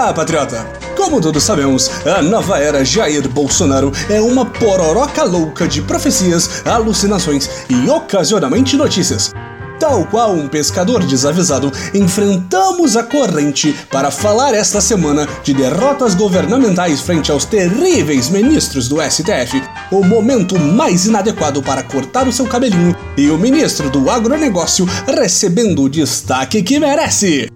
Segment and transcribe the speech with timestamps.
[0.00, 0.66] Olá, patriota!
[0.96, 7.50] Como todos sabemos, a nova era Jair Bolsonaro é uma pororoca louca de profecias, alucinações
[7.68, 9.30] e ocasionalmente notícias.
[9.78, 17.02] Tal qual um pescador desavisado, enfrentamos a corrente para falar esta semana de derrotas governamentais
[17.02, 19.62] frente aos terríveis ministros do STF,
[19.92, 25.82] o momento mais inadequado para cortar o seu cabelinho e o ministro do agronegócio recebendo
[25.82, 27.50] o destaque que merece.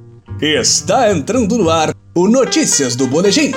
[0.46, 3.53] Está entrando no ar o Notícias do Boletim.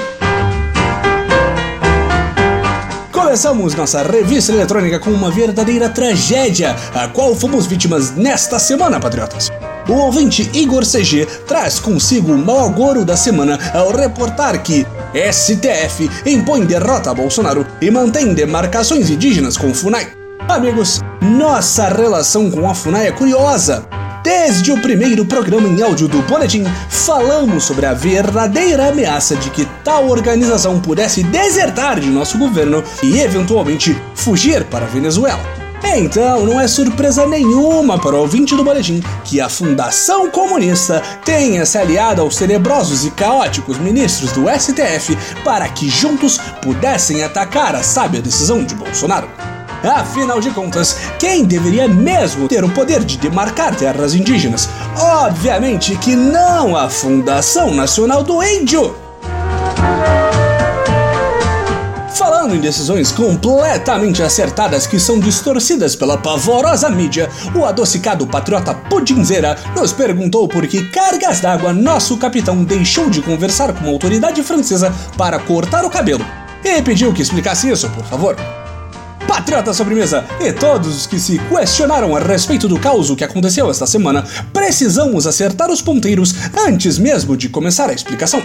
[3.12, 9.52] Começamos nossa revista eletrônica com uma verdadeira tragédia, a qual fomos vítimas nesta semana, patriotas.
[9.90, 16.10] O ouvinte Igor CG traz consigo o mau agouro da semana ao reportar que STF
[16.26, 20.14] impõe derrota a Bolsonaro e mantém demarcações indígenas com FUNAI.
[20.48, 23.86] Amigos, nossa relação com a FUNAI é curiosa.
[24.28, 29.66] Desde o primeiro programa em áudio do Boletim, falamos sobre a verdadeira ameaça de que
[29.86, 35.40] tal organização pudesse desertar de nosso governo e eventualmente fugir para a Venezuela.
[35.96, 41.66] Então, não é surpresa nenhuma para o ouvinte do boletim que a Fundação Comunista tenha
[41.66, 47.82] se aliado aos tenebrosos e caóticos ministros do STF para que juntos pudessem atacar a
[47.82, 49.57] sábia decisão de Bolsonaro.
[49.88, 54.68] Afinal de contas, quem deveria mesmo ter o poder de demarcar terras indígenas?
[55.00, 58.94] Obviamente que não a Fundação Nacional do Índio!
[62.14, 69.56] Falando em decisões completamente acertadas que são distorcidas pela pavorosa mídia, o adocicado patriota Pudinzeira
[69.74, 74.94] nos perguntou por que cargas d'água nosso capitão deixou de conversar com uma autoridade francesa
[75.18, 76.26] para cortar o cabelo.
[76.64, 78.36] E pediu que explicasse isso, por favor.
[79.28, 83.86] Patriota Sobremesa e todos os que se questionaram a respeito do caos que aconteceu esta
[83.86, 86.34] semana, precisamos acertar os ponteiros
[86.66, 88.42] antes mesmo de começar a explicação.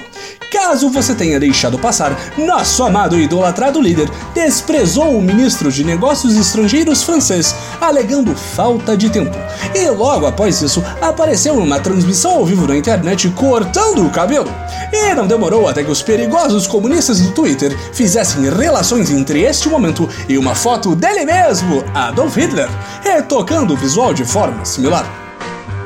[0.51, 6.37] Caso você tenha deixado passar, nosso amado e idolatrado líder desprezou o ministro de Negócios
[6.37, 9.37] Estrangeiros francês, alegando falta de tempo.
[9.75, 14.51] E logo após isso, apareceu numa transmissão ao vivo na internet cortando o cabelo.
[14.93, 20.09] E não demorou até que os perigosos comunistas do Twitter fizessem relações entre este momento
[20.29, 22.67] e uma foto foto dele mesmo, Adolf Hitler,
[23.03, 25.05] retocando o visual de forma similar.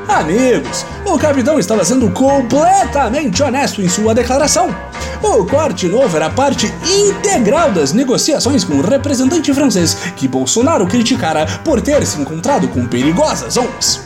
[0.07, 4.73] Amigos, o capitão estava sendo completamente honesto em sua declaração.
[5.21, 11.45] O corte novo era parte integral das negociações com o representante francês que Bolsonaro criticara
[11.65, 14.05] por ter se encontrado com perigosas ONGs.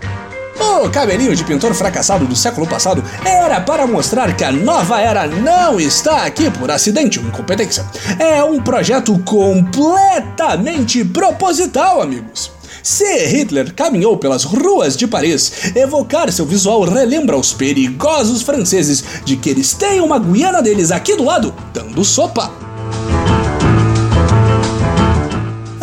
[0.82, 5.28] O cabelinho de pintor fracassado do século passado era para mostrar que a nova era
[5.28, 7.86] não está aqui por acidente ou incompetência.
[8.18, 12.52] É um projeto completamente proposital, amigos.
[12.82, 19.38] Se Hitler caminhou pelas ruas de Paris, evocar seu visual relembra os perigosos franceses de
[19.38, 22.71] que eles têm uma Guiana deles aqui do lado, dando sopa.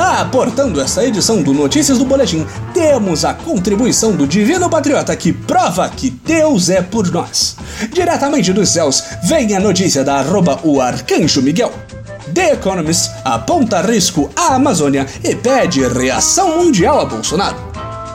[0.09, 5.87] Aportando essa edição do Notícias do Boletim, temos a contribuição do Divino Patriota que prova
[5.91, 7.57] que Deus é por nós.
[7.93, 11.71] Diretamente dos céus, vem a notícia da arroba o Arcanjo Miguel.
[12.33, 17.57] The Economist aponta risco à Amazônia e pede reação mundial a Bolsonaro.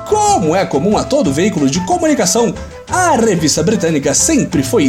[0.09, 2.56] Como é comum a todo veículo de comunicação,
[2.90, 4.86] a revista britânica sempre foi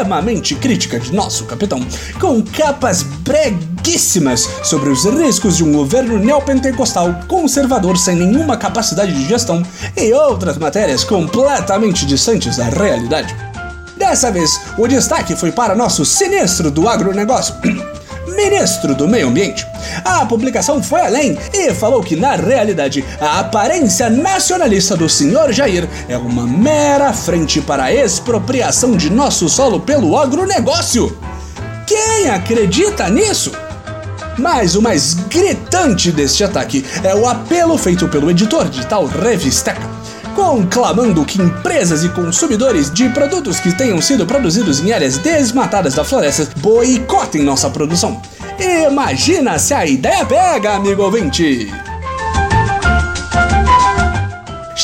[0.00, 1.78] extremamente crítica de nosso capitão,
[2.18, 9.28] com capas breguíssimas sobre os riscos de um governo neopentecostal conservador sem nenhuma capacidade de
[9.28, 9.62] gestão
[9.94, 13.34] e outras matérias completamente distantes da realidade.
[13.96, 17.54] Dessa vez, o destaque foi para nosso sinistro do agronegócio.
[18.40, 19.66] ministro do Meio Ambiente.
[20.02, 25.86] A publicação foi além e falou que, na realidade, a aparência nacionalista do senhor Jair
[26.08, 31.16] é uma mera frente para a expropriação de nosso solo pelo agronegócio.
[31.86, 33.52] Quem acredita nisso?
[34.38, 39.99] Mas o mais gritante deste ataque é o apelo feito pelo editor de tal Revisteca
[40.40, 46.02] conclamando que empresas e consumidores de produtos que tenham sido produzidos em áreas desmatadas da
[46.02, 48.22] floresta boicotem nossa produção.
[48.58, 51.89] Imagina se a ideia pega, amigo ouvinte!